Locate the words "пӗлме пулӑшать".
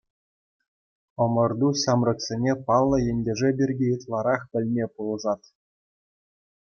4.55-5.47